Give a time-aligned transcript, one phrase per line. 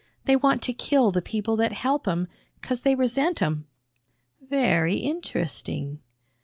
[0.25, 2.27] They want to kill th' people that help 'em,
[2.63, 3.67] 'cause they resent 'em."
[4.41, 5.99] "Very interesting."